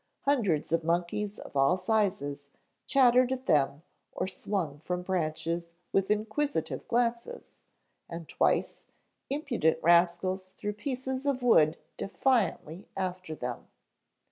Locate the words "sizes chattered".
1.77-3.31